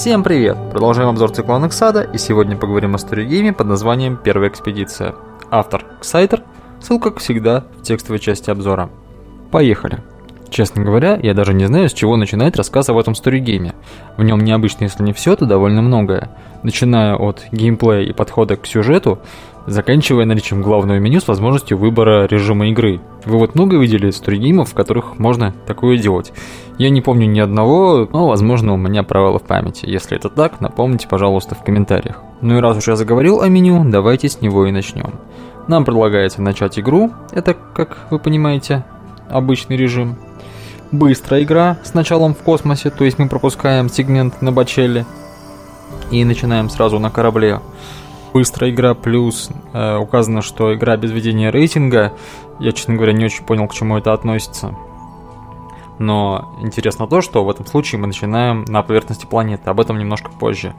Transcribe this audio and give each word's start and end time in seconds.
Всем 0.00 0.22
привет! 0.22 0.56
Продолжаем 0.70 1.08
обзор 1.08 1.32
цикла 1.32 1.68
Сада, 1.70 2.02
и 2.02 2.18
сегодня 2.18 2.56
поговорим 2.56 2.94
о 2.94 2.98
сторигейме 2.98 3.52
под 3.52 3.66
названием 3.66 4.16
«Первая 4.16 4.48
экспедиция». 4.48 5.16
Автор– 5.50 5.84
Ксайтер, 6.00 6.44
ссылка, 6.80 7.10
как 7.10 7.18
всегда, 7.18 7.64
в 7.76 7.82
текстовой 7.82 8.20
части 8.20 8.48
обзора. 8.48 8.90
Поехали! 9.50 9.98
Честно 10.50 10.82
говоря, 10.82 11.18
я 11.22 11.34
даже 11.34 11.52
не 11.52 11.66
знаю, 11.66 11.88
с 11.88 11.92
чего 11.92 12.16
начинать 12.16 12.56
рассказ 12.56 12.88
об 12.88 12.98
этом 12.98 13.14
сторигейме. 13.14 13.74
В 14.16 14.24
нем 14.24 14.40
необычно, 14.40 14.84
если 14.84 15.02
не 15.02 15.12
все, 15.12 15.36
то 15.36 15.46
довольно 15.46 15.82
многое. 15.82 16.30
Начиная 16.62 17.14
от 17.14 17.44
геймплея 17.52 18.02
и 18.02 18.12
подхода 18.12 18.56
к 18.56 18.66
сюжету, 18.66 19.18
заканчивая 19.66 20.24
наличием 20.24 20.62
главного 20.62 20.98
меню 20.98 21.20
с 21.20 21.28
возможностью 21.28 21.76
выбора 21.76 22.26
режима 22.26 22.68
игры. 22.70 23.00
Вы 23.24 23.38
вот 23.38 23.54
много 23.54 23.76
видели 23.76 24.10
сторигеймов, 24.10 24.70
в 24.70 24.74
которых 24.74 25.18
можно 25.18 25.52
такое 25.66 25.98
делать? 25.98 26.32
Я 26.78 26.90
не 26.90 27.02
помню 27.02 27.26
ни 27.26 27.40
одного, 27.40 28.08
но, 28.10 28.26
возможно, 28.26 28.72
у 28.72 28.76
меня 28.76 29.02
провалы 29.02 29.38
в 29.38 29.42
памяти. 29.42 29.86
Если 29.86 30.16
это 30.16 30.30
так, 30.30 30.60
напомните, 30.60 31.06
пожалуйста, 31.08 31.54
в 31.54 31.62
комментариях. 31.62 32.22
Ну 32.40 32.56
и 32.56 32.60
раз 32.60 32.78
уж 32.78 32.88
я 32.88 32.96
заговорил 32.96 33.42
о 33.42 33.48
меню, 33.48 33.84
давайте 33.88 34.28
с 34.28 34.40
него 34.40 34.66
и 34.66 34.72
начнем. 34.72 35.12
Нам 35.66 35.84
предлагается 35.84 36.40
начать 36.40 36.78
игру, 36.78 37.12
это, 37.32 37.54
как 37.54 37.98
вы 38.10 38.18
понимаете, 38.18 38.84
обычный 39.28 39.76
режим 39.76 40.16
быстрая 40.92 41.42
игра 41.42 41.78
с 41.84 41.94
началом 41.94 42.34
в 42.34 42.38
космосе, 42.38 42.90
то 42.90 43.04
есть 43.04 43.18
мы 43.18 43.28
пропускаем 43.28 43.88
сегмент 43.88 44.42
на 44.42 44.52
бачеле 44.52 45.06
и 46.10 46.24
начинаем 46.24 46.70
сразу 46.70 46.98
на 46.98 47.10
корабле. 47.10 47.60
Быстрая 48.32 48.70
игра 48.70 48.94
плюс 48.94 49.50
э, 49.72 49.96
указано, 49.96 50.42
что 50.42 50.74
игра 50.74 50.96
без 50.96 51.10
введения 51.10 51.50
рейтинга. 51.50 52.12
Я, 52.60 52.72
честно 52.72 52.94
говоря, 52.94 53.12
не 53.12 53.24
очень 53.24 53.44
понял, 53.44 53.66
к 53.66 53.74
чему 53.74 53.96
это 53.98 54.12
относится. 54.12 54.74
Но 55.98 56.56
интересно 56.60 57.06
то, 57.06 57.20
что 57.20 57.44
в 57.44 57.50
этом 57.50 57.66
случае 57.66 58.00
мы 58.00 58.06
начинаем 58.06 58.64
на 58.68 58.82
поверхности 58.82 59.26
планеты, 59.26 59.70
об 59.70 59.80
этом 59.80 59.98
немножко 59.98 60.30
позже. 60.30 60.74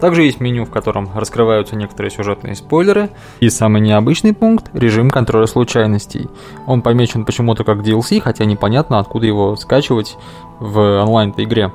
Также 0.00 0.24
есть 0.24 0.40
меню, 0.40 0.64
в 0.64 0.70
котором 0.70 1.10
раскрываются 1.14 1.76
некоторые 1.76 2.10
сюжетные 2.10 2.56
спойлеры. 2.56 3.10
И 3.40 3.48
самый 3.50 3.80
необычный 3.80 4.34
пункт– 4.34 4.70
режим 4.72 5.10
контроля 5.10 5.46
случайностей. 5.46 6.28
Он 6.66 6.82
помечен 6.82 7.24
почему-то 7.24 7.64
как 7.64 7.80
DLC, 7.80 8.20
хотя 8.20 8.44
непонятно, 8.44 8.98
откуда 8.98 9.26
его 9.26 9.54
скачивать 9.56 10.16
в 10.58 11.02
онлайн 11.02 11.32
игре. 11.36 11.72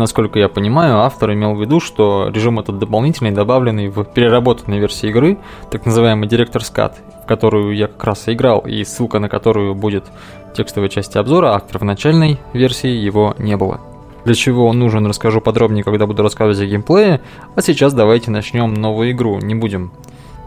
Насколько 0.00 0.38
я 0.38 0.48
понимаю, 0.48 1.00
автор 1.00 1.34
имел 1.34 1.54
в 1.54 1.60
виду, 1.60 1.78
что 1.78 2.30
режим 2.32 2.58
этот 2.58 2.78
дополнительный, 2.78 3.32
добавленный 3.32 3.88
в 3.88 4.02
переработанной 4.04 4.78
версии 4.78 5.10
игры, 5.10 5.36
так 5.70 5.84
называемый 5.84 6.26
Director's 6.26 6.72
Cut, 6.74 6.94
в 7.22 7.26
которую 7.26 7.76
я 7.76 7.86
как 7.86 8.02
раз 8.04 8.26
и 8.26 8.32
играл, 8.32 8.60
и 8.60 8.82
ссылка 8.82 9.18
на 9.18 9.28
которую 9.28 9.74
будет 9.74 10.06
в 10.50 10.56
текстовой 10.56 10.88
части 10.88 11.18
обзора, 11.18 11.54
а 11.54 11.58
в 11.58 11.68
первоначальной 11.68 12.38
версии 12.54 12.88
его 12.88 13.34
не 13.36 13.58
было. 13.58 13.82
Для 14.24 14.34
чего 14.34 14.68
он 14.68 14.78
нужен, 14.78 15.06
расскажу 15.06 15.42
подробнее, 15.42 15.84
когда 15.84 16.06
буду 16.06 16.22
рассказывать 16.22 16.60
о 16.60 16.64
геймплее, 16.66 17.20
а 17.54 17.60
сейчас 17.60 17.92
давайте 17.92 18.30
начнем 18.30 18.72
новую 18.72 19.10
игру, 19.10 19.38
не 19.38 19.54
будем 19.54 19.92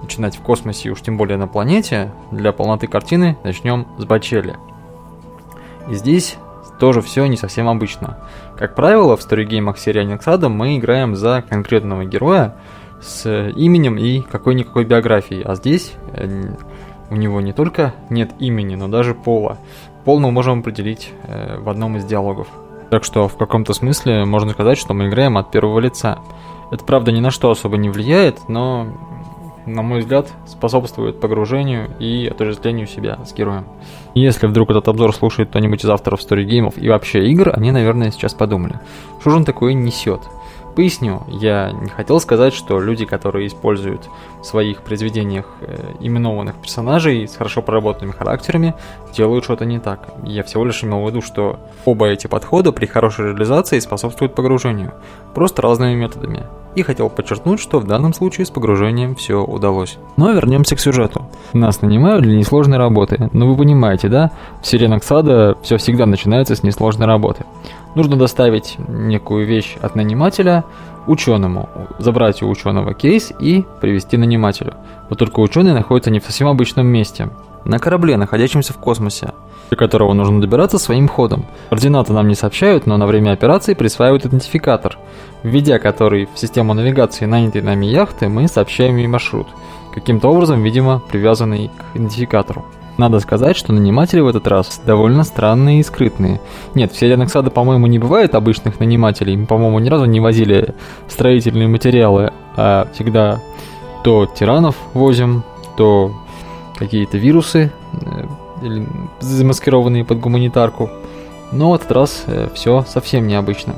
начинать 0.02 0.36
в 0.36 0.42
космосе, 0.42 0.90
уж 0.90 1.02
тем 1.02 1.16
более 1.16 1.38
на 1.38 1.48
планете, 1.48 2.12
для 2.32 2.54
полноты 2.54 2.88
картины 2.88 3.38
начнем 3.44 3.86
с 4.00 4.06
Бачели. 4.06 4.56
И 5.92 5.94
здесь 5.94 6.38
тоже 6.80 7.02
все 7.02 7.26
не 7.26 7.38
совсем 7.38 7.68
обычно. 7.68 8.18
Как 8.58 8.76
правило, 8.76 9.18
в 9.18 9.22
сторигеймах 9.22 9.78
серии 9.78 10.02
Анексада 10.02 10.50
мы 10.50 10.78
играем 10.78 11.16
за 11.16 11.44
конкретного 11.48 12.06
героя 12.06 12.56
с 13.02 13.30
именем 13.56 13.98
и 13.98 14.22
какой-никакой 14.22 14.86
биографией, 14.86 15.44
а 15.44 15.56
здесь 15.56 15.94
э, 16.14 16.54
у 17.10 17.16
него 17.16 17.42
не 17.42 17.54
только 17.54 17.94
нет 18.10 18.32
имени, 18.40 18.76
но 18.76 18.88
даже 18.88 19.14
пола. 19.14 19.58
Пол 20.06 20.20
мы 20.20 20.32
можем 20.32 20.60
определить 20.60 21.12
э, 21.28 21.60
в 21.60 21.70
одном 21.70 21.98
из 21.98 22.06
диалогов. 22.06 22.48
Так 22.90 23.04
что 23.04 23.28
в 23.28 23.38
каком-то 23.38 23.74
смысле 23.74 24.26
можно 24.26 24.52
сказать, 24.52 24.78
что 24.78 24.94
мы 24.94 25.08
играем 25.08 25.38
от 25.38 25.52
первого 25.52 25.80
лица. 25.80 26.20
Это 26.72 26.84
правда 26.84 27.12
ни 27.12 27.20
на 27.20 27.32
что 27.32 27.52
особо 27.52 27.78
не 27.78 27.90
влияет, 27.90 28.48
но, 28.50 28.88
на 29.66 29.82
мой 29.82 30.00
взгляд, 30.00 30.32
способствует 30.46 31.20
погружению 31.20 31.90
и 32.00 32.28
отождествлению 32.28 32.88
себя 32.88 33.20
с 33.26 33.34
героем. 33.34 33.66
Если 34.14 34.48
вдруг 34.48 34.70
этот 34.70 34.88
обзор 34.88 35.14
слушает 35.14 35.50
кто-нибудь 35.50 35.84
из 35.84 35.90
авторов 35.90 36.22
сторигеймов 36.22 36.78
и 36.78 36.90
вообще 36.90 37.28
игр, 37.28 37.52
они, 37.54 37.72
наверное, 37.72 38.12
сейчас 38.12 38.34
подумали, 38.34 38.80
что 39.22 39.30
же 39.30 39.38
он 39.38 39.46
такое 39.46 39.74
несет. 39.74 40.22
Поясню, 40.76 41.22
я 41.28 41.72
не 41.72 41.90
хотел 41.90 42.20
сказать, 42.20 42.54
что 42.54 42.80
люди, 42.80 43.06
которые 43.06 43.48
используют 43.48 44.10
в 44.42 44.46
своих 44.46 44.82
произведениях 44.82 45.46
э, 45.62 45.94
именованных 46.00 46.56
персонажей 46.56 47.28
с 47.28 47.36
хорошо 47.36 47.62
проработанными 47.62 48.12
характерами, 48.12 48.74
делают 49.16 49.44
что-то 49.44 49.66
не 49.66 49.80
так. 49.80 50.10
Я 50.24 50.44
всего 50.44 50.66
лишь 50.66 50.84
имел 50.84 51.04
в 51.04 51.08
виду, 51.08 51.22
что 51.22 51.60
оба 51.86 52.08
эти 52.08 52.26
подхода 52.26 52.72
при 52.72 52.88
хорошей 52.88 53.28
реализации 53.28 53.78
способствуют 53.80 54.34
погружению, 54.34 54.94
просто 55.36 55.62
разными 55.62 55.94
методами. 55.94 56.44
И 56.76 56.82
хотел 56.82 57.10
подчеркнуть, 57.12 57.60
что 57.60 57.78
в 57.80 57.86
данном 57.86 58.16
случае 58.16 58.48
с 58.48 58.50
погружением 58.50 59.16
все 59.16 59.44
удалось. 59.44 59.98
Но 60.18 60.32
вернемся 60.32 60.76
к 60.76 60.80
сюжету. 60.80 61.28
Нас 61.54 61.84
нанимают 61.84 62.24
для 62.24 62.36
несложной 62.36 62.80
работы. 62.80 63.30
Ну 63.32 63.48
вы 63.48 63.56
понимаете, 63.56 64.10
да? 64.10 64.32
В 64.62 64.66
Сиренах 64.66 65.04
Сада 65.04 65.56
все 65.62 65.78
всегда 65.78 66.08
начинается 66.08 66.56
с 66.56 66.64
несложной 66.64 67.06
работы. 67.06 67.46
Нужно 67.96 68.16
доставить 68.18 68.76
некую 68.88 69.46
вещь 69.46 69.78
от 69.82 69.96
нанимателя 69.96 70.64
ученому, 71.06 71.70
забрать 72.00 72.42
у 72.42 72.50
ученого 72.50 72.94
кейс 72.94 73.32
и 73.40 73.66
привести 73.82 74.18
нанимателю. 74.18 74.74
Вот 75.10 75.20
только 75.20 75.40
ученый 75.40 75.74
находится 75.74 76.10
не 76.10 76.20
в 76.20 76.24
совсем 76.24 76.48
обычном 76.48 76.88
месте. 76.88 77.30
На 77.66 77.80
корабле, 77.80 78.18
находящемся 78.18 78.74
в 78.74 78.78
космосе, 78.78 79.32
до 79.70 79.76
которого 79.76 80.14
нужно 80.14 80.42
добираться 80.42 80.78
своим 80.78 81.08
ходом. 81.08 81.46
Координаты 81.70 82.14
нам 82.14 82.28
не 82.28 82.36
сообщают, 82.36 82.86
но 82.88 82.98
на 82.98 83.06
время 83.06 83.32
операции 83.32 83.74
присваивают 83.74 84.26
идентификатор, 84.26 84.98
введя 85.44 85.80
который 85.80 86.28
в 86.34 86.38
систему 86.38 86.74
навигации 86.74 87.26
нанятой 87.26 87.62
нами 87.62 87.86
яхты, 87.86 88.28
мы 88.28 88.48
сообщаем 88.48 88.98
ей 88.98 89.08
маршрут, 89.08 89.48
каким-то 89.94 90.30
образом, 90.30 90.62
видимо, 90.64 91.02
привязанный 91.10 91.70
к 91.70 91.96
идентификатору. 91.96 92.66
Надо 92.98 93.20
сказать, 93.20 93.58
что 93.58 93.74
наниматели 93.74 94.20
в 94.20 94.28
этот 94.28 94.48
раз 94.48 94.82
довольно 94.86 95.24
странные 95.24 95.80
и 95.80 95.84
скрытные. 95.84 96.40
Нет, 96.76 96.92
в 96.92 96.98
сериях 96.98 97.30
Сада, 97.30 97.50
по-моему, 97.50 97.88
не 97.88 97.98
бывает 97.98 98.36
обычных 98.36 98.80
нанимателей. 98.80 99.36
Мы, 99.36 99.48
по-моему, 99.48 99.80
ни 99.80 99.90
разу 99.90 100.06
не 100.06 100.20
возили 100.20 100.76
строительные 101.08 101.68
материалы, 101.68 102.32
а 102.56 102.88
всегда 102.94 103.42
то 104.04 104.26
тиранов 104.28 104.76
возим, 104.94 105.44
то 105.76 106.12
какие-то 106.78 107.18
вирусы, 107.18 107.72
э, 108.62 108.86
замаскированные 109.20 110.06
под 110.06 110.20
гуманитарку. 110.20 110.90
Но 111.52 111.72
в 111.72 111.76
этот 111.76 111.92
раз 111.92 112.24
э, 112.28 112.50
все 112.54 112.84
совсем 112.88 113.28
необычно. 113.28 113.76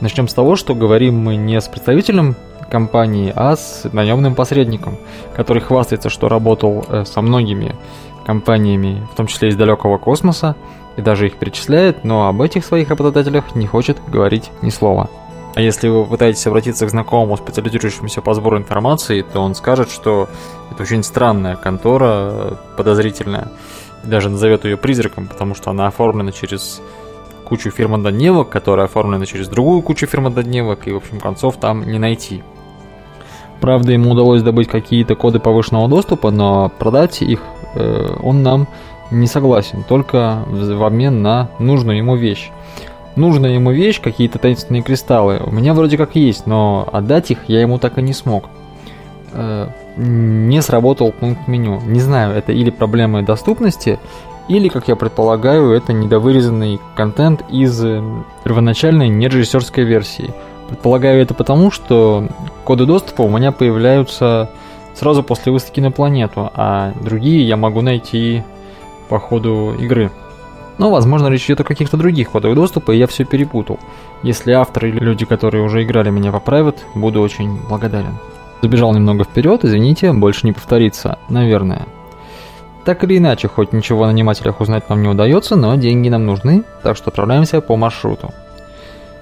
Начнем 0.00 0.26
с 0.26 0.34
того, 0.34 0.56
что 0.56 0.74
говорим 0.74 1.16
мы 1.16 1.36
не 1.36 1.60
с 1.60 1.68
представителем 1.68 2.34
компании, 2.70 3.32
а 3.36 3.54
с 3.54 3.86
наемным 3.92 4.34
посредником, 4.34 4.96
который 5.36 5.62
хвастается, 5.62 6.08
что 6.08 6.28
работал 6.28 6.84
э, 6.88 7.04
со 7.04 7.20
многими 7.20 7.76
компаниями, 8.22 9.06
в 9.12 9.16
том 9.16 9.26
числе 9.26 9.48
из 9.48 9.56
далекого 9.56 9.98
космоса, 9.98 10.56
и 10.96 11.02
даже 11.02 11.26
их 11.26 11.36
перечисляет, 11.36 12.04
но 12.04 12.28
об 12.28 12.40
этих 12.42 12.64
своих 12.64 12.90
работодателях 12.90 13.54
не 13.54 13.66
хочет 13.66 13.98
говорить 14.08 14.50
ни 14.62 14.70
слова. 14.70 15.08
А 15.54 15.60
если 15.60 15.88
вы 15.88 16.06
пытаетесь 16.06 16.46
обратиться 16.46 16.86
к 16.86 16.90
знакомому, 16.90 17.36
специализирующемуся 17.36 18.22
по 18.22 18.32
сбору 18.32 18.56
информации, 18.56 19.22
то 19.22 19.40
он 19.40 19.54
скажет, 19.54 19.90
что 19.90 20.28
это 20.70 20.82
очень 20.82 21.02
странная 21.02 21.56
контора, 21.56 22.58
подозрительная, 22.76 23.48
и 24.04 24.06
даже 24.06 24.30
назовет 24.30 24.64
ее 24.64 24.78
призраком, 24.78 25.26
потому 25.26 25.54
что 25.54 25.70
она 25.70 25.88
оформлена 25.88 26.32
через 26.32 26.80
кучу 27.44 27.70
фирм-однодневок, 27.70 28.48
которая 28.48 28.86
оформлена 28.86 29.26
через 29.26 29.48
другую 29.48 29.82
кучу 29.82 30.06
фирм-однодневок, 30.06 30.86
и, 30.86 30.92
в 30.92 30.96
общем, 30.96 31.20
концов 31.20 31.58
там 31.58 31.86
не 31.86 31.98
найти. 31.98 32.42
Правда, 33.60 33.92
ему 33.92 34.10
удалось 34.10 34.42
добыть 34.42 34.68
какие-то 34.68 35.14
коды 35.14 35.38
повышенного 35.38 35.86
доступа, 35.86 36.30
но 36.30 36.70
продать 36.70 37.20
их 37.20 37.40
он 37.74 38.42
нам 38.42 38.66
не 39.10 39.26
согласен, 39.26 39.84
только 39.86 40.42
в 40.46 40.84
обмен 40.84 41.22
на 41.22 41.50
нужную 41.58 41.98
ему 41.98 42.16
вещь. 42.16 42.50
Нужная 43.14 43.50
ему 43.50 43.72
вещь, 43.72 44.00
какие-то 44.00 44.38
таинственные 44.38 44.82
кристаллы, 44.82 45.40
у 45.44 45.50
меня 45.50 45.74
вроде 45.74 45.98
как 45.98 46.16
есть, 46.16 46.46
но 46.46 46.88
отдать 46.90 47.30
их 47.30 47.38
я 47.46 47.60
ему 47.60 47.78
так 47.78 47.98
и 47.98 48.02
не 48.02 48.14
смог. 48.14 48.48
Э, 49.34 49.68
не 49.96 50.62
сработал 50.62 51.12
пункт 51.12 51.46
меню. 51.46 51.80
Не 51.82 52.00
знаю, 52.00 52.34
это 52.34 52.52
или 52.52 52.70
проблемы 52.70 53.22
доступности, 53.22 53.98
или, 54.48 54.68
как 54.68 54.88
я 54.88 54.96
предполагаю, 54.96 55.70
это 55.72 55.92
недовырезанный 55.92 56.80
контент 56.96 57.44
из 57.50 57.84
э, 57.84 58.02
первоначальной 58.44 59.08
нережиссерской 59.08 59.84
версии. 59.84 60.32
Предполагаю 60.68 61.20
это 61.22 61.34
потому, 61.34 61.70
что 61.70 62.28
коды 62.64 62.86
доступа 62.86 63.22
у 63.22 63.28
меня 63.28 63.52
появляются 63.52 64.50
сразу 64.94 65.22
после 65.22 65.52
высадки 65.52 65.80
на 65.80 65.90
планету, 65.90 66.50
а 66.54 66.92
другие 67.00 67.46
я 67.46 67.56
могу 67.56 67.80
найти 67.80 68.42
по 69.08 69.18
ходу 69.18 69.74
игры. 69.78 70.10
Но, 70.78 70.90
возможно, 70.90 71.28
речь 71.28 71.44
идет 71.46 71.60
о 71.60 71.64
каких-то 71.64 71.96
других 71.96 72.30
кодах 72.30 72.54
доступа, 72.54 72.92
и 72.92 72.98
я 72.98 73.06
все 73.06 73.24
перепутал. 73.24 73.78
Если 74.22 74.52
авторы 74.52 74.88
или 74.88 74.98
люди, 74.98 75.24
которые 75.24 75.64
уже 75.64 75.82
играли, 75.82 76.10
меня 76.10 76.32
поправят, 76.32 76.84
буду 76.94 77.20
очень 77.20 77.58
благодарен. 77.68 78.18
Забежал 78.62 78.94
немного 78.94 79.24
вперед, 79.24 79.64
извините, 79.64 80.12
больше 80.12 80.46
не 80.46 80.52
повторится, 80.52 81.18
наверное. 81.28 81.86
Так 82.84 83.04
или 83.04 83.18
иначе, 83.18 83.48
хоть 83.48 83.72
ничего 83.72 84.04
о 84.04 84.06
нанимателях 84.08 84.60
узнать 84.60 84.88
нам 84.88 85.02
не 85.02 85.08
удается, 85.08 85.56
но 85.56 85.74
деньги 85.76 86.08
нам 86.08 86.26
нужны, 86.26 86.64
так 86.82 86.96
что 86.96 87.10
отправляемся 87.10 87.60
по 87.60 87.76
маршруту. 87.76 88.32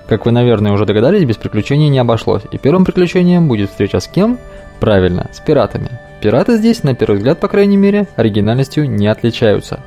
Как 0.08 0.26
вы, 0.26 0.32
наверное, 0.32 0.72
уже 0.72 0.86
догадались, 0.86 1.24
без 1.24 1.36
приключений 1.36 1.88
не 1.88 1.98
обошлось. 1.98 2.42
И 2.50 2.58
первым 2.58 2.84
приключением 2.84 3.48
будет 3.48 3.70
встреча 3.70 4.00
с 4.00 4.08
кем? 4.08 4.38
Правильно, 4.80 5.28
с 5.32 5.40
пиратами. 5.40 5.90
Пираты 6.20 6.56
здесь, 6.56 6.82
на 6.82 6.94
первый 6.94 7.18
взгляд, 7.18 7.38
по 7.38 7.48
крайней 7.48 7.76
мере, 7.76 8.08
оригинальностью 8.16 8.90
не 8.90 9.06
отличаются. 9.06 9.80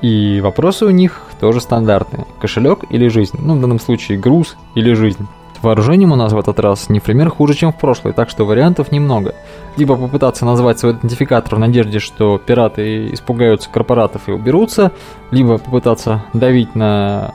И 0.00 0.40
вопросы 0.40 0.86
у 0.86 0.90
них 0.90 1.20
тоже 1.40 1.60
стандартные. 1.60 2.26
Кошелек 2.40 2.84
или 2.90 3.08
жизнь? 3.08 3.36
Ну, 3.38 3.56
в 3.56 3.60
данном 3.60 3.78
случае 3.78 4.18
груз 4.18 4.56
или 4.74 4.92
жизнь. 4.94 5.26
Вооружением 5.62 6.12
у 6.12 6.16
нас 6.16 6.32
в 6.32 6.38
этот 6.38 6.58
раз 6.58 6.88
не 6.88 7.00
пример 7.00 7.28
хуже, 7.28 7.52
чем 7.54 7.70
в 7.72 7.78
прошлый, 7.78 8.14
так 8.14 8.30
что 8.30 8.46
вариантов 8.46 8.92
немного. 8.92 9.34
Либо 9.76 9.96
попытаться 9.96 10.46
назвать 10.46 10.78
свой 10.78 10.92
идентификатор 10.92 11.56
в 11.56 11.58
надежде, 11.58 11.98
что 11.98 12.38
пираты 12.38 13.12
испугаются 13.12 13.68
корпоратов 13.68 14.28
и 14.28 14.32
уберутся, 14.32 14.92
либо 15.30 15.58
попытаться 15.58 16.24
давить 16.32 16.74
на 16.74 17.34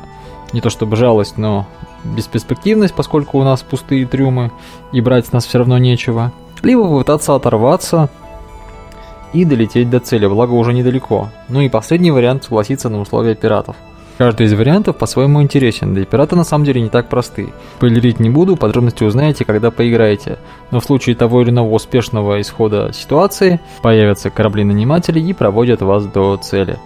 не 0.53 0.61
то 0.61 0.71
чтобы 0.71 0.95
жалость, 0.95 1.37
но 1.37 1.67
бесперспективность, 2.03 2.95
поскольку 2.95 3.37
у 3.37 3.43
нас 3.43 3.61
пустые 3.61 4.07
трюмы 4.07 4.51
и 4.91 5.01
брать 5.01 5.27
с 5.27 5.31
нас 5.31 5.45
все 5.45 5.59
равно 5.59 5.77
нечего, 5.77 6.31
либо 6.63 6.83
попытаться 6.83 7.35
оторваться 7.35 8.09
и 9.33 9.45
долететь 9.45 9.89
до 9.89 9.99
цели, 9.99 10.27
благо 10.27 10.53
уже 10.53 10.73
недалеко. 10.73 11.29
Ну 11.49 11.61
и 11.61 11.69
последний 11.69 12.11
вариант 12.11 12.45
согласиться 12.45 12.89
на 12.89 13.01
условия 13.01 13.35
пиратов. 13.35 13.75
Каждый 14.17 14.45
из 14.45 14.53
вариантов 14.53 14.95
по-своему 14.95 15.41
интересен, 15.41 15.93
да 15.93 16.01
и 16.01 16.05
пираты 16.05 16.37
на 16.37 16.45
самом 16.45 16.63
деле 16.63 16.79
не 16.79 16.87
так 16.87 17.09
просты. 17.09 17.51
Спойлерить 17.75 18.21
не 18.21 18.29
буду, 18.29 18.55
подробности 18.55 19.03
узнаете, 19.03 19.43
когда 19.43 19.71
поиграете. 19.71 20.37
Но 20.71 20.79
в 20.79 20.85
случае 20.85 21.17
того 21.17 21.41
или 21.41 21.49
иного 21.49 21.73
успешного 21.73 22.39
исхода 22.39 22.93
ситуации, 22.93 23.59
появятся 23.81 24.29
корабли-наниматели 24.29 25.19
и 25.19 25.33
проводят 25.33 25.81
вас 25.81 26.05
до 26.05 26.37
цели. 26.37 26.79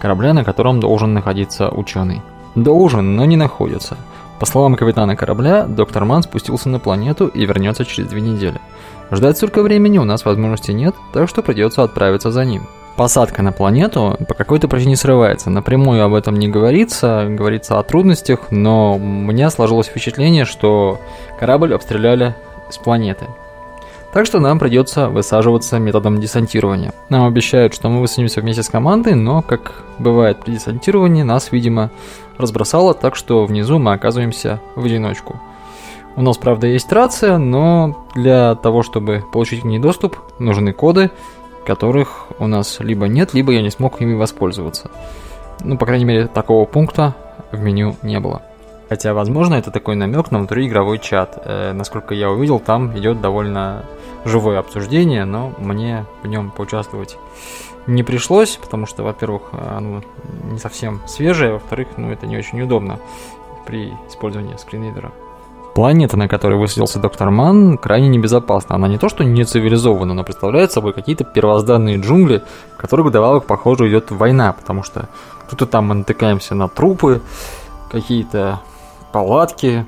Корабля, 0.00 0.32
на 0.32 0.44
котором 0.44 0.78
должен 0.78 1.12
находиться 1.12 1.70
ученый. 1.70 2.22
Должен, 2.54 3.16
но 3.16 3.24
не 3.24 3.36
находится. 3.36 3.96
По 4.38 4.44
словам 4.44 4.74
капитана 4.74 5.16
корабля, 5.16 5.64
доктор 5.64 6.04
Ман 6.04 6.22
спустился 6.22 6.68
на 6.68 6.78
планету 6.78 7.26
и 7.26 7.46
вернется 7.46 7.84
через 7.84 8.10
две 8.10 8.20
недели. 8.20 8.60
Ждать 9.10 9.36
столько 9.36 9.62
времени 9.62 9.98
у 9.98 10.04
нас 10.04 10.24
возможности 10.24 10.72
нет, 10.72 10.94
так 11.12 11.28
что 11.28 11.42
придется 11.42 11.82
отправиться 11.82 12.30
за 12.30 12.44
ним. 12.44 12.66
Посадка 12.96 13.42
на 13.42 13.52
планету 13.52 14.16
по 14.26 14.34
какой-то 14.34 14.68
причине 14.68 14.96
срывается. 14.96 15.50
Напрямую 15.50 16.02
об 16.02 16.14
этом 16.14 16.36
не 16.36 16.48
говорится, 16.48 17.26
говорится 17.28 17.78
о 17.78 17.82
трудностях, 17.82 18.50
но 18.50 18.96
у 18.96 18.98
меня 18.98 19.50
сложилось 19.50 19.86
впечатление, 19.86 20.44
что 20.44 21.00
корабль 21.38 21.74
обстреляли 21.74 22.34
с 22.70 22.78
планеты. 22.78 23.26
Так 24.16 24.24
что 24.24 24.40
нам 24.40 24.58
придется 24.58 25.10
высаживаться 25.10 25.78
методом 25.78 26.18
десантирования. 26.18 26.94
Нам 27.10 27.26
обещают, 27.26 27.74
что 27.74 27.90
мы 27.90 28.00
высадимся 28.00 28.40
вместе 28.40 28.62
с 28.62 28.70
командой, 28.70 29.14
но, 29.14 29.42
как 29.42 29.84
бывает 29.98 30.40
при 30.42 30.52
десантировании, 30.52 31.22
нас, 31.22 31.52
видимо, 31.52 31.90
разбросало, 32.38 32.94
так 32.94 33.14
что 33.14 33.44
внизу 33.44 33.78
мы 33.78 33.92
оказываемся 33.92 34.58
в 34.74 34.86
одиночку. 34.86 35.38
У 36.16 36.22
нас, 36.22 36.38
правда, 36.38 36.66
есть 36.66 36.90
рация, 36.94 37.36
но 37.36 38.06
для 38.14 38.54
того, 38.54 38.82
чтобы 38.82 39.22
получить 39.34 39.60
к 39.60 39.64
ней 39.64 39.78
доступ, 39.78 40.16
нужны 40.38 40.72
коды, 40.72 41.10
которых 41.66 42.28
у 42.38 42.46
нас 42.46 42.78
либо 42.80 43.08
нет, 43.08 43.34
либо 43.34 43.52
я 43.52 43.60
не 43.60 43.68
смог 43.68 44.00
ими 44.00 44.14
воспользоваться. 44.14 44.90
Ну, 45.62 45.76
по 45.76 45.84
крайней 45.84 46.06
мере, 46.06 46.26
такого 46.26 46.64
пункта 46.64 47.14
в 47.52 47.60
меню 47.60 47.96
не 48.00 48.18
было. 48.18 48.40
Хотя, 48.88 49.14
возможно, 49.14 49.54
это 49.54 49.70
такой 49.70 49.96
намек 49.96 50.30
на 50.30 50.38
внутриигровой 50.38 50.98
чат. 50.98 51.42
Э, 51.44 51.72
насколько 51.72 52.14
я 52.14 52.30
увидел, 52.30 52.60
там 52.60 52.96
идет 52.96 53.20
довольно 53.20 53.84
живое 54.24 54.58
обсуждение, 54.58 55.24
но 55.24 55.52
мне 55.58 56.04
в 56.22 56.26
нем 56.26 56.50
поучаствовать 56.50 57.16
не 57.86 58.02
пришлось, 58.02 58.56
потому 58.56 58.86
что, 58.86 59.02
во-первых, 59.02 59.42
оно 59.52 60.02
не 60.50 60.58
совсем 60.58 61.00
свежее, 61.06 61.54
во-вторых, 61.54 61.88
ну, 61.96 62.10
это 62.10 62.26
не 62.26 62.36
очень 62.36 62.60
удобно 62.62 62.98
при 63.64 63.92
использовании 64.08 64.56
скринридера. 64.56 65.12
Планета, 65.74 66.16
на 66.16 66.26
которой 66.26 66.58
высадился 66.58 66.98
доктор 66.98 67.30
Ман, 67.30 67.76
крайне 67.76 68.08
небезопасна. 68.08 68.76
Она 68.76 68.88
не 68.88 68.96
то 68.96 69.08
что 69.10 69.24
не 69.24 69.44
цивилизована, 69.44 70.14
но 70.14 70.24
представляет 70.24 70.72
собой 70.72 70.94
какие-то 70.94 71.24
первозданные 71.24 71.98
джунгли, 71.98 72.42
в 72.74 72.80
которых 72.80 73.06
вдобавок, 73.06 73.44
похоже, 73.44 73.88
идет 73.88 74.10
война, 74.10 74.52
потому 74.52 74.82
что 74.82 75.08
тут 75.50 75.62
и 75.62 75.66
там 75.66 75.88
мы 75.88 75.96
натыкаемся 75.96 76.54
на 76.54 76.68
трупы, 76.68 77.20
какие-то 77.90 78.60
палатки, 79.16 79.86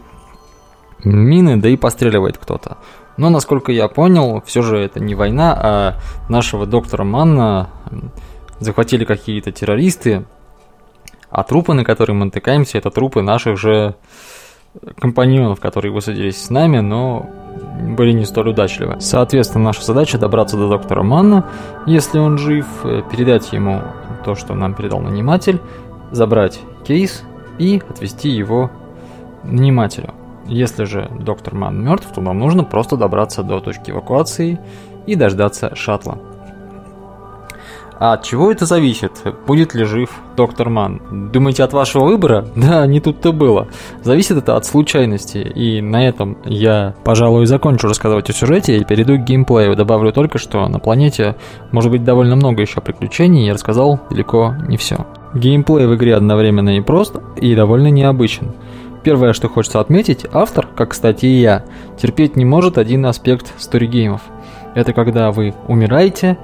мины, 1.04 1.58
да 1.58 1.68
и 1.68 1.76
постреливает 1.76 2.38
кто-то. 2.38 2.78
Но, 3.18 3.28
насколько 3.28 3.70
я 3.70 3.86
понял, 3.86 4.42
все 4.46 4.62
же 4.62 4.78
это 4.78 5.00
не 5.00 5.14
война, 5.14 5.54
а 5.62 5.94
нашего 6.30 6.64
доктора 6.64 7.04
Манна 7.04 7.68
захватили 8.58 9.04
какие-то 9.04 9.52
террористы, 9.52 10.24
а 11.28 11.42
трупы, 11.42 11.74
на 11.74 11.84
которые 11.84 12.16
мы 12.16 12.24
натыкаемся, 12.24 12.78
это 12.78 12.90
трупы 12.90 13.20
наших 13.20 13.58
же 13.58 13.96
компаньонов, 14.98 15.60
которые 15.60 15.92
высадились 15.92 16.42
с 16.42 16.48
нами, 16.48 16.78
но 16.78 17.28
были 17.82 18.12
не 18.12 18.24
столь 18.24 18.48
удачливы. 18.48 18.98
Соответственно, 18.98 19.64
наша 19.64 19.82
задача 19.82 20.16
добраться 20.16 20.56
до 20.56 20.70
доктора 20.70 21.02
Манна, 21.02 21.44
если 21.84 22.18
он 22.18 22.38
жив, 22.38 22.64
э, 22.84 23.02
передать 23.12 23.52
ему 23.52 23.82
то, 24.24 24.34
что 24.34 24.54
нам 24.54 24.72
передал 24.72 25.00
наниматель, 25.00 25.60
забрать 26.12 26.60
кейс 26.86 27.24
и 27.58 27.82
отвезти 27.90 28.30
его 28.30 28.70
нанимателю. 29.48 30.14
Если 30.46 30.84
же 30.84 31.10
доктор 31.20 31.54
Ман 31.54 31.82
мертв, 31.82 32.08
то 32.14 32.20
нам 32.20 32.38
нужно 32.38 32.64
просто 32.64 32.96
добраться 32.96 33.42
до 33.42 33.60
точки 33.60 33.90
эвакуации 33.90 34.58
и 35.06 35.14
дождаться 35.14 35.74
шаттла. 35.74 36.18
А 38.00 38.12
от 38.12 38.22
чего 38.22 38.52
это 38.52 38.64
зависит? 38.64 39.10
Будет 39.46 39.74
ли 39.74 39.84
жив 39.84 40.10
доктор 40.36 40.70
Ман? 40.70 41.30
Думаете, 41.32 41.64
от 41.64 41.72
вашего 41.72 42.04
выбора? 42.04 42.46
Да, 42.68 42.86
не 42.86 43.00
тут-то 43.00 43.32
было. 43.32 43.66
Зависит 44.04 44.36
это 44.36 44.56
от 44.56 44.64
случайности. 44.64 45.38
И 45.38 45.80
на 45.80 46.06
этом 46.06 46.38
я, 46.44 46.94
пожалуй, 47.04 47.46
закончу 47.46 47.88
рассказывать 47.88 48.30
о 48.30 48.32
сюжете 48.32 48.76
и 48.76 48.84
перейду 48.84 49.16
к 49.16 49.24
геймплею. 49.24 49.74
Добавлю 49.74 50.12
только, 50.12 50.38
что 50.38 50.68
на 50.68 50.78
планете 50.78 51.34
может 51.72 51.90
быть 51.90 52.04
довольно 52.04 52.36
много 52.36 52.62
еще 52.62 52.80
приключений, 52.80 53.46
я 53.46 53.54
рассказал 53.54 53.98
далеко 54.10 54.54
не 54.68 54.76
все. 54.76 55.06
Геймплей 55.34 55.86
в 55.86 55.94
игре 55.96 56.14
одновременно 56.14 56.76
и 56.76 56.80
прост, 56.80 57.16
и 57.36 57.54
довольно 57.54 57.88
необычен. 57.88 58.52
Первое, 59.08 59.32
что 59.32 59.48
хочется 59.48 59.80
отметить, 59.80 60.26
автор, 60.34 60.66
как, 60.76 60.90
кстати, 60.90 61.24
и 61.24 61.40
я, 61.40 61.64
терпеть 61.96 62.36
не 62.36 62.44
может 62.44 62.76
один 62.76 63.06
аспект 63.06 63.54
сторигеймов. 63.56 64.20
Это 64.74 64.92
когда 64.92 65.32
вы 65.32 65.54
умираете, 65.66 66.36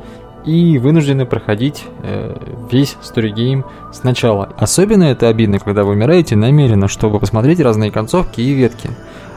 и 0.47 0.79
вынуждены 0.79 1.27
проходить 1.27 1.85
э, 2.03 2.35
весь 2.73 2.97
сторигейм 3.03 3.67
сначала. 3.93 4.49
Особенно 4.57 5.03
это 5.03 5.29
обидно, 5.29 5.59
когда 5.59 5.85
вы 5.85 5.93
умираете 5.93 6.37
намеренно, 6.37 6.89
чтобы 6.89 7.21
посмотреть 7.21 7.61
разные 7.61 7.91
концовки 7.91 8.41
и 8.41 8.55
ветки. 8.55 8.89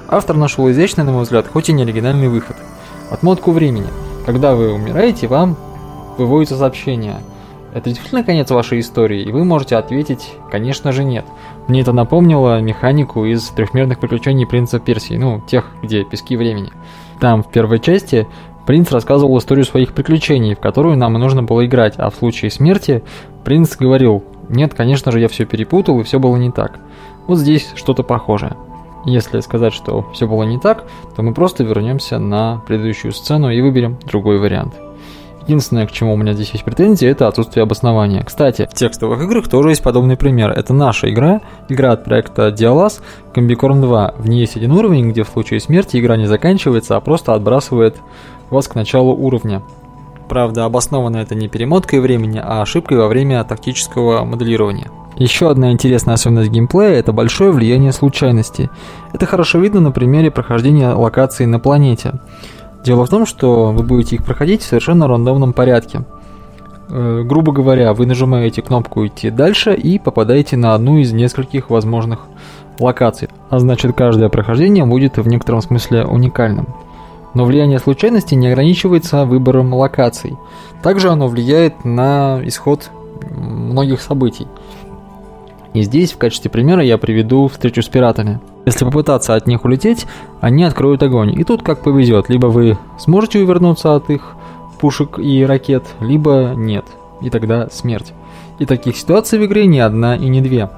Автор 0.07 0.37
нашел 0.37 0.71
изящный, 0.71 1.03
на 1.03 1.11
мой 1.11 1.23
взгляд, 1.23 1.47
хоть 1.51 1.67
и 1.67 1.73
не 1.73 1.83
оригинальный 1.83 2.29
выход. 2.29 2.55
Отмотку 3.11 3.51
времени. 3.51 3.87
Когда 4.25 4.55
вы 4.55 4.71
умираете, 4.71 5.27
вам 5.27 5.57
выводится 6.17 6.55
сообщение. 6.55 7.17
Это 7.77 7.89
действительно 7.89 8.23
конец 8.23 8.49
вашей 8.49 8.79
истории, 8.79 9.21
и 9.21 9.31
вы 9.31 9.45
можете 9.45 9.75
ответить, 9.75 10.33
конечно 10.49 10.91
же 10.91 11.03
нет. 11.03 11.25
Мне 11.67 11.81
это 11.81 11.93
напомнило 11.93 12.59
механику 12.59 13.25
из 13.25 13.43
трехмерных 13.49 13.99
приключений 13.99 14.47
принца 14.47 14.79
Персии, 14.79 15.13
ну, 15.13 15.41
тех, 15.41 15.69
где 15.83 16.03
пески 16.03 16.35
времени. 16.35 16.71
Там 17.19 17.43
в 17.43 17.51
первой 17.51 17.79
части 17.79 18.27
Принц 18.65 18.91
рассказывал 18.91 19.37
историю 19.37 19.63
своих 19.63 19.93
приключений, 19.93 20.53
в 20.53 20.59
которую 20.59 20.97
нам 20.97 21.15
и 21.15 21.19
нужно 21.21 21.41
было 21.41 21.65
играть, 21.65 21.93
а 21.97 22.09
в 22.09 22.15
случае 22.15 22.51
смерти 22.51 23.01
принц 23.45 23.77
говорил 23.77 24.25
«Нет, 24.49 24.73
конечно 24.73 25.09
же, 25.09 25.21
я 25.21 25.29
все 25.29 25.45
перепутал 25.45 26.01
и 26.01 26.03
все 26.03 26.19
было 26.19 26.35
не 26.35 26.51
так». 26.51 26.77
Вот 27.27 27.37
здесь 27.37 27.71
что-то 27.75 28.03
похожее. 28.03 28.57
Если 29.05 29.39
сказать, 29.39 29.73
что 29.73 30.11
все 30.11 30.27
было 30.27 30.43
не 30.43 30.59
так, 30.59 30.83
то 31.15 31.21
мы 31.21 31.33
просто 31.33 31.63
вернемся 31.63 32.19
на 32.19 32.61
предыдущую 32.67 33.13
сцену 33.13 33.49
и 33.49 33.61
выберем 33.61 33.97
другой 34.05 34.37
вариант. 34.37 34.73
Единственное, 35.47 35.87
к 35.87 35.93
чему 35.93 36.13
у 36.13 36.17
меня 36.17 36.33
здесь 36.33 36.49
есть 36.51 36.65
претензии, 36.65 37.07
это 37.07 37.25
отсутствие 37.25 37.63
обоснования. 37.63 38.21
Кстати, 38.21 38.67
в 38.69 38.73
текстовых 38.73 39.21
играх 39.21 39.47
тоже 39.47 39.69
есть 39.69 39.81
подобный 39.81 40.17
пример. 40.17 40.51
Это 40.51 40.73
наша 40.73 41.09
игра, 41.09 41.39
игра 41.69 41.93
от 41.93 42.03
проекта 42.03 42.49
Dialas, 42.49 42.99
Combicorn 43.33 43.79
2. 43.79 44.15
В 44.17 44.27
ней 44.27 44.41
есть 44.41 44.57
один 44.57 44.73
уровень, 44.73 45.09
где 45.09 45.23
в 45.23 45.29
случае 45.29 45.61
смерти 45.61 45.97
игра 45.97 46.17
не 46.17 46.25
заканчивается, 46.25 46.97
а 46.97 46.99
просто 46.99 47.33
отбрасывает 47.33 47.95
вас 48.49 48.67
к 48.67 48.75
началу 48.75 49.13
уровня. 49.15 49.63
Правда, 50.27 50.65
обосновано 50.65 51.15
это 51.15 51.33
не 51.33 51.47
перемоткой 51.47 52.01
времени, 52.01 52.41
а 52.43 52.61
ошибкой 52.61 52.97
во 52.97 53.07
время 53.07 53.41
тактического 53.45 54.25
моделирования. 54.25 54.91
Еще 55.15 55.49
одна 55.49 55.71
интересная 55.71 56.15
особенность 56.15 56.51
геймплея– 56.51 56.91
это 56.99 57.13
большое 57.13 57.51
влияние 57.51 57.93
случайности. 57.93 58.69
Это 59.13 59.25
хорошо 59.25 59.59
видно 59.59 59.79
на 59.79 59.91
примере 59.91 60.29
прохождения 60.29 60.91
локаций 60.91 61.45
на 61.45 61.59
планете. 61.59 62.19
Дело 62.87 63.05
в 63.05 63.09
том, 63.09 63.25
что 63.25 63.73
вы 63.73 63.83
будете 63.83 64.15
их 64.15 64.23
проходить 64.23 64.61
в 64.61 64.65
совершенно 64.65 65.09
рандомном 65.09 65.51
порядке. 65.51 66.05
Э, 66.87 67.21
грубо 67.25 67.51
говоря, 67.51 67.93
вы 67.93 68.05
нажимаете 68.05 68.61
кнопку 68.61 69.05
«Идти 69.05 69.29
дальше» 69.29 69.75
и 69.75 69.99
попадаете 69.99 70.55
на 70.55 70.73
одну 70.73 70.97
из 70.97 71.11
нескольких 71.11 71.69
возможных 71.69 72.27
локаций. 72.79 73.27
А 73.49 73.59
значит, 73.59 73.93
каждое 73.93 74.29
прохождение 74.29 74.85
будет 74.85 75.17
в 75.17 75.27
некотором 75.27 75.61
смысле 75.61 76.05
уникальным. 76.05 76.69
Но 77.33 77.43
влияние 77.43 77.79
случайности 77.79 78.35
не 78.35 78.47
ограничивается 78.47 79.25
выбором 79.25 79.73
локаций. 79.73 80.37
Также 80.81 81.09
оно 81.09 81.27
влияет 81.27 81.83
на 81.83 82.39
исход 82.45 82.89
многих 83.29 83.99
событий. 83.99 84.47
И 85.73 85.81
здесь 85.81 86.13
в 86.13 86.17
качестве 86.17 86.49
примера 86.49 86.81
я 86.81 86.97
приведу 86.97 87.49
встречу 87.49 87.81
с 87.81 87.89
пиратами. 87.89 88.39
Если 88.67 88.83
попытаться 88.83 89.33
от 89.33 89.47
них 89.47 89.63
улететь, 89.63 90.05
они 90.41 90.65
откроют 90.65 91.01
огонь. 91.01 91.33
И 91.39 91.45
тут 91.45 91.63
как 91.63 91.83
повезет. 91.83 92.27
Либо 92.27 92.47
вы 92.47 92.77
сможете 92.99 93.39
увернуться 93.39 93.95
от 93.95 94.09
их 94.09 94.35
пушек 94.77 95.19
и 95.19 95.45
ракет, 95.45 95.85
либо 96.01 96.51
нет. 96.53 96.83
И 97.21 97.29
тогда 97.29 97.69
смерть. 97.69 98.11
И 98.59 98.65
таких 98.65 98.97
ситуаций 98.97 99.39
в 99.39 99.45
игре 99.45 99.67
не 99.67 99.79
одна 99.79 100.17
и 100.17 100.27
не 100.27 100.41
две. 100.41 100.69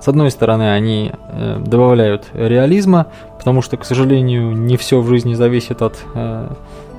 С 0.00 0.08
одной 0.08 0.32
стороны, 0.32 0.72
они 0.72 1.12
э, 1.12 1.60
добавляют 1.64 2.26
реализма, 2.32 3.06
потому 3.38 3.62
что, 3.62 3.76
к 3.76 3.84
сожалению, 3.84 4.50
не 4.50 4.76
все 4.76 5.00
в 5.00 5.06
жизни 5.08 5.34
зависит 5.34 5.80
от 5.80 5.96
э, 6.14 6.48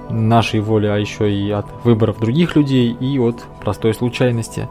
нашей 0.10 0.62
воли, 0.62 0.88
а 0.88 0.96
еще 0.96 1.29
и 1.29 1.51
от 1.51 1.65
выборов 1.84 2.17
других 2.22 2.55
людей 2.55 2.94
и 2.98 3.20
от 3.20 3.44
простой 3.60 3.94
случайности. 3.94 4.70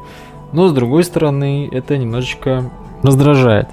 Но 0.52 0.68
с 0.68 0.72
другой 0.72 1.04
стороны, 1.04 1.68
это 1.70 1.98
немножечко 1.98 2.70
раздражает. 3.02 3.68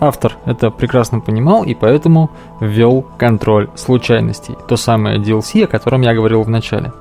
Автор 0.00 0.31
это 0.44 0.70
прекрасно 0.70 1.20
понимал 1.20 1.64
и 1.64 1.74
поэтому 1.74 2.30
ввел 2.60 3.04
контроль 3.18 3.68
случайностей, 3.74 4.56
то 4.68 4.76
самое 4.76 5.18
DLC, 5.18 5.64
о 5.64 5.68
котором 5.68 6.02
я 6.02 6.14
говорил 6.14 6.42
в 6.42 6.48
начале. 6.48 6.92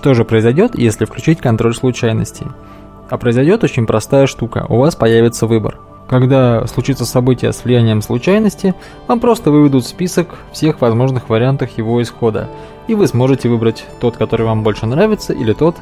Что 0.00 0.14
же 0.14 0.24
произойдет, 0.24 0.76
если 0.76 1.04
включить 1.04 1.40
контроль 1.40 1.74
случайностей? 1.74 2.46
А 3.08 3.18
произойдет 3.18 3.62
очень 3.62 3.86
простая 3.86 4.26
штука, 4.26 4.66
у 4.68 4.78
вас 4.78 4.96
появится 4.96 5.46
выбор– 5.46 5.78
когда 6.12 6.66
случится 6.66 7.06
событие 7.06 7.54
с 7.54 7.64
влиянием 7.64 8.02
случайности, 8.02 8.74
вам 9.08 9.18
просто 9.18 9.50
выведут 9.50 9.86
список 9.86 10.28
всех 10.52 10.82
возможных 10.82 11.30
вариантов 11.30 11.70
его 11.78 12.02
исхода, 12.02 12.50
и 12.86 12.94
вы 12.94 13.06
сможете 13.06 13.48
выбрать 13.48 13.86
тот, 13.98 14.18
который 14.18 14.44
вам 14.44 14.62
больше 14.62 14.84
нравится, 14.84 15.32
или 15.32 15.54
тот, 15.54 15.76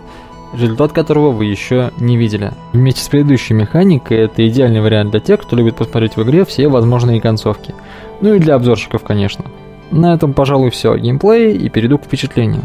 результат 0.52 0.92
которого 0.92 1.30
вы 1.30 1.47
еще 1.47 1.92
не 1.99 2.16
видели. 2.16 2.52
Вместе 2.73 3.02
с 3.02 3.09
предыдущей 3.09 3.54
механикой 3.54 4.19
это 4.19 4.47
идеальный 4.49 4.80
вариант 4.80 5.11
для 5.11 5.21
тех, 5.21 5.40
кто 5.40 5.57
любит 5.57 5.76
посмотреть 5.76 6.16
в 6.16 6.23
игре 6.23 6.45
все 6.45 6.69
возможные 6.69 7.21
концовки. 7.21 7.75
Ну 8.21 8.35
и 8.35 8.38
для 8.38 8.54
обзорщиков, 8.54 9.02
конечно. 9.02 9.45
На 9.90 10.14
этом, 10.14 10.33
пожалуй, 10.33 10.71
все 10.71 10.92
о 10.92 10.99
геймплее 10.99 11.54
и 11.54 11.69
перейду 11.69 11.99
к 11.99 12.04
впечатлениям. 12.04 12.64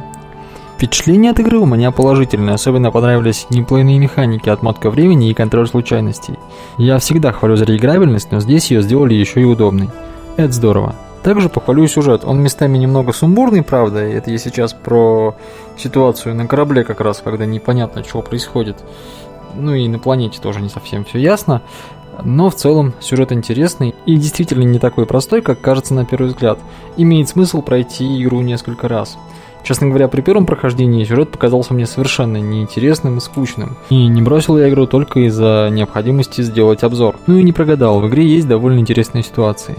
Впечатления 0.75 1.31
от 1.31 1.39
игры 1.39 1.57
у 1.57 1.65
меня 1.65 1.91
положительные, 1.91 2.55
особенно 2.55 2.91
понравились 2.91 3.47
геймплейные 3.49 3.97
механики, 3.97 4.49
отмотка 4.49 4.89
времени 4.89 5.29
и 5.29 5.33
контроль 5.33 5.67
случайностей. 5.67 6.33
Я 6.77 6.99
всегда 6.99 7.31
хвалю 7.31 7.55
за 7.55 7.63
реиграбельность, 7.63 8.31
но 8.31 8.41
здесь 8.41 8.71
ее 8.71 8.81
сделали 8.81 9.13
еще 9.13 9.41
и 9.41 9.45
удобной. 9.45 9.89
Это 10.35 10.51
здорово. 10.51 10.95
Также 11.25 11.50
похвалю 11.50 11.88
сюжет. 11.88 12.22
Он 12.24 12.39
местами 12.39 12.77
немного 12.77 13.12
сумбурный, 13.12 13.63
правда, 13.63 13.98
это 13.98 14.29
я 14.29 14.38
сейчас 14.38 14.74
про 14.74 15.34
ситуацию 15.75 16.36
на 16.36 16.46
корабле 16.46 16.84
как 16.84 17.01
раз, 17.01 17.20
когда 17.25 17.48
непонятно, 17.48 18.03
что 18.03 18.22
происходит. 18.22 18.77
Ну 19.55 19.74
и 19.74 19.88
на 19.88 19.98
планете 19.98 20.39
тоже 20.39 20.62
не 20.62 20.70
совсем 20.70 21.03
все 21.03 21.17
ясно. 21.17 21.63
Но 22.24 22.51
в 22.51 22.55
целом 22.55 22.94
сюжет 23.00 23.32
интересный 23.32 23.96
и 24.05 24.17
действительно 24.17 24.62
не 24.65 24.77
такой 24.77 25.08
простой, 25.08 25.41
как 25.41 25.60
кажется 25.62 25.96
на 25.96 26.05
первый 26.05 26.27
взгляд. 26.27 26.60
Имеет 26.96 27.27
смысл 27.27 27.63
пройти 27.63 28.22
игру 28.22 28.41
несколько 28.41 28.88
раз. 28.88 29.17
Честно 29.63 29.88
говоря, 29.88 30.08
при 30.08 30.22
первом 30.22 30.46
прохождении 30.46 31.03
сюжет 31.05 31.32
показался 31.32 31.74
мне 31.74 31.88
совершенно 31.88 32.38
неинтересным 32.38 33.17
и 33.17 33.20
скучным. 33.20 33.77
И 33.89 34.05
не 34.05 34.22
бросил 34.22 34.60
я 34.60 34.70
игру 34.70 34.86
только 34.86 35.22
из-за 35.22 35.70
необходимости 35.72 36.41
сделать 36.41 36.84
обзор. 36.84 37.15
Ну 37.25 37.39
и 37.39 37.44
не 37.44 37.51
прогадал, 37.51 38.00
в 38.00 38.08
игре 38.10 38.27
есть 38.27 38.48
довольно 38.48 38.77
интересные 38.77 39.24
ситуации. 39.24 39.75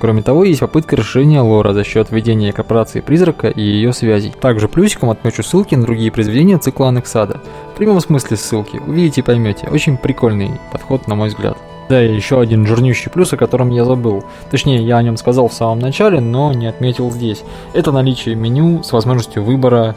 Кроме 0.00 0.22
того, 0.22 0.44
есть 0.44 0.60
попытка 0.60 0.96
расширения 0.96 1.40
лора 1.40 1.72
за 1.72 1.82
счет 1.82 2.10
введения 2.10 2.52
корпорации 2.52 3.00
Призрака 3.00 3.48
и 3.48 3.60
ее 3.60 3.92
связей. 3.92 4.32
Также 4.40 4.68
плюсиком 4.68 5.10
отмечу 5.10 5.42
ссылки 5.42 5.74
на 5.74 5.82
другие 5.82 6.12
произведения 6.12 6.58
цикла 6.58 6.88
Анексада. 6.88 7.40
В 7.74 7.76
прямом 7.76 8.00
смысле 8.00 8.36
ссылки, 8.36 8.80
увидите 8.86 9.22
и 9.22 9.24
поймете. 9.24 9.68
Очень 9.68 9.96
прикольный 9.96 10.52
подход, 10.70 11.08
на 11.08 11.16
мой 11.16 11.28
взгляд. 11.28 11.58
Да, 11.88 12.04
и 12.04 12.14
еще 12.14 12.40
один 12.40 12.66
жирнющий 12.66 13.10
плюс, 13.10 13.32
о 13.32 13.36
котором 13.36 13.70
я 13.70 13.84
забыл. 13.84 14.22
Точнее, 14.50 14.84
я 14.84 14.98
о 14.98 15.02
нем 15.02 15.16
сказал 15.16 15.48
в 15.48 15.54
самом 15.54 15.78
начале, 15.80 16.20
но 16.20 16.52
не 16.52 16.66
отметил 16.66 17.10
здесь. 17.10 17.42
Это 17.72 17.92
наличие 17.92 18.34
меню 18.34 18.82
с 18.82 18.92
возможностью 18.92 19.42
выбора, 19.42 19.96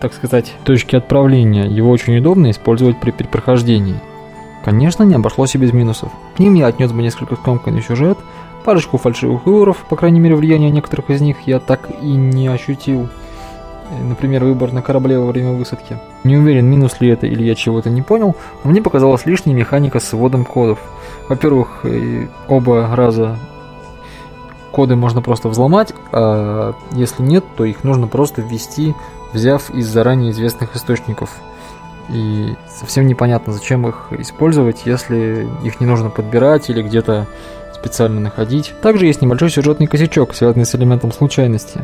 так 0.00 0.14
сказать, 0.14 0.52
точки 0.64 0.96
отправления. 0.96 1.66
Его 1.66 1.90
очень 1.90 2.16
удобно 2.18 2.50
использовать 2.50 2.98
при 2.98 3.10
прохождении. 3.10 4.00
Конечно, 4.64 5.04
не 5.04 5.14
обошлось 5.14 5.54
и 5.54 5.58
без 5.58 5.72
минусов. 5.72 6.10
К 6.36 6.40
ним 6.40 6.54
я 6.54 6.66
отнес 6.66 6.92
бы 6.92 7.02
несколько 7.02 7.36
скомканный 7.36 7.82
сюжет, 7.82 8.18
парочку 8.64 8.98
фальшивых 8.98 9.46
выборов, 9.46 9.84
по 9.88 9.96
крайней 9.96 10.20
мере 10.20 10.36
влияние 10.36 10.70
некоторых 10.70 11.10
из 11.10 11.20
них 11.20 11.38
я 11.46 11.60
так 11.60 11.88
и 12.02 12.06
не 12.06 12.48
ощутил. 12.48 13.08
Например, 14.02 14.44
выбор 14.44 14.72
на 14.72 14.82
корабле 14.82 15.18
во 15.18 15.26
время 15.26 15.52
высадки. 15.52 15.96
Не 16.22 16.36
уверен, 16.36 16.66
минус 16.66 17.00
ли 17.00 17.08
это 17.08 17.26
или 17.26 17.42
я 17.42 17.54
чего-то 17.54 17.88
не 17.88 18.02
понял, 18.02 18.36
но 18.62 18.70
мне 18.70 18.82
показалась 18.82 19.24
лишней 19.24 19.54
механика 19.54 19.98
с 19.98 20.12
вводом 20.12 20.44
кодов– 20.44 20.78
во-первых, 21.28 21.84
оба 22.48 22.94
раза 22.94 23.38
коды 24.72 24.96
можно 24.96 25.20
просто 25.20 25.48
взломать, 25.48 25.92
а 26.10 26.74
если 26.92 27.22
нет, 27.22 27.44
то 27.56 27.64
их 27.64 27.84
нужно 27.84 28.06
просто 28.06 28.40
ввести, 28.40 28.94
взяв 29.32 29.70
из 29.70 29.86
заранее 29.86 30.30
известных 30.30 30.74
источников. 30.74 31.30
И 32.08 32.54
совсем 32.68 33.06
непонятно, 33.06 33.52
зачем 33.52 33.86
их 33.86 34.06
использовать, 34.10 34.86
если 34.86 35.46
их 35.62 35.80
не 35.80 35.86
нужно 35.86 36.08
подбирать 36.08 36.70
или 36.70 36.82
где-то 36.82 37.26
специально 37.80 38.20
находить. 38.20 38.74
Также 38.82 39.06
есть 39.06 39.22
небольшой 39.22 39.50
сюжетный 39.50 39.86
косячок, 39.86 40.34
связанный 40.34 40.66
с 40.66 40.74
элементом 40.74 41.12
случайности. 41.12 41.80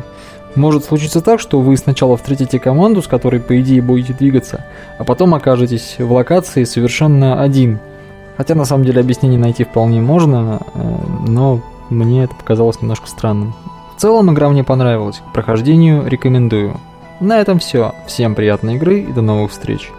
Может 0.55 0.85
случиться 0.85 1.21
так, 1.21 1.39
что 1.39 1.59
вы 1.59 1.75
сначала 1.75 2.15
встретите 2.15 2.59
команду, 2.59 3.01
с 3.01 3.07
которой 3.07 3.41
по 3.41 3.59
идее 3.59 3.81
будете 3.81 4.13
двигаться, 4.13 4.65
а 4.97 5.03
потом 5.03 5.33
окажетесь 5.33 5.95
в 5.99 6.11
локации 6.11 6.63
совершенно 6.63 7.41
один– 7.41 7.79
Хотя 8.37 8.55
на 8.55 8.65
самом 8.65 8.83
деле 8.83 9.01
объяснение 9.01 9.39
найти 9.39 9.63
вполне 9.63 10.01
можно, 10.01 10.59
э, 10.73 10.95
но 11.27 11.61
мне 11.89 12.25
это 12.25 12.35
показалось 12.35 12.81
немножко 12.81 13.07
странным. 13.07 13.53
В 13.95 14.01
целом 14.01 14.31
игра 14.31 14.49
мне 14.49 14.63
понравилась, 14.63 15.21
к 15.29 15.33
прохождению 15.33 16.05
рекомендую. 16.05 16.77
На 17.21 17.39
этом 17.39 17.59
все. 17.59 17.93
Всем 18.07 18.35
приятной 18.35 18.75
игры 18.75 18.99
и 18.99 19.13
до 19.13 19.21
новых 19.21 19.51
встреч. 19.51 19.89